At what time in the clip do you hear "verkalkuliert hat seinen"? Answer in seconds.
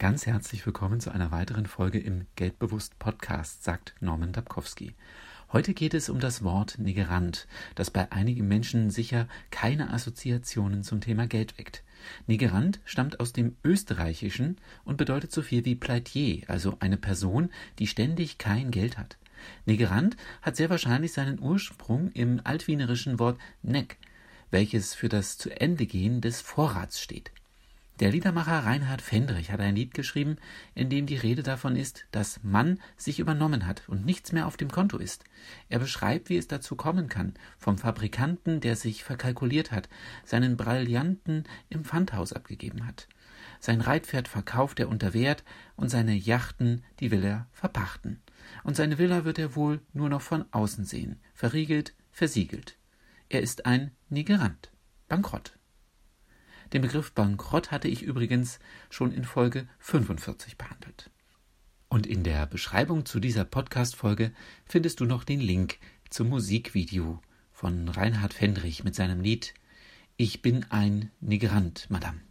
39.04-40.56